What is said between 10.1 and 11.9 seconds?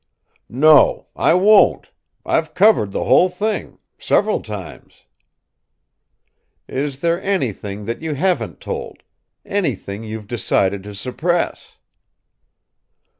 decided to suppress?"